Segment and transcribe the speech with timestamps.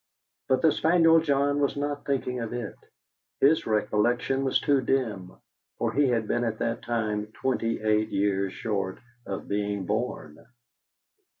[0.47, 2.73] But the spaniel John was not thinking of it;
[3.39, 5.31] his recollection was too dim,
[5.77, 10.43] for he had been at that time twenty eight years short of being born.